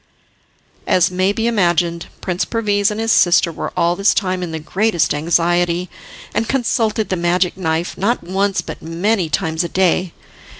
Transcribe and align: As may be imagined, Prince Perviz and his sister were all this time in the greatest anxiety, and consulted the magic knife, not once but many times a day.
As 0.87 1.11
may 1.11 1.31
be 1.31 1.45
imagined, 1.45 2.07
Prince 2.21 2.43
Perviz 2.43 2.89
and 2.89 2.99
his 2.99 3.11
sister 3.11 3.51
were 3.51 3.71
all 3.77 3.95
this 3.95 4.15
time 4.15 4.41
in 4.41 4.51
the 4.51 4.57
greatest 4.57 5.13
anxiety, 5.13 5.91
and 6.33 6.49
consulted 6.49 7.09
the 7.09 7.15
magic 7.15 7.55
knife, 7.55 7.95
not 7.99 8.23
once 8.23 8.61
but 8.61 8.81
many 8.81 9.29
times 9.29 9.63
a 9.63 9.69
day. 9.69 10.11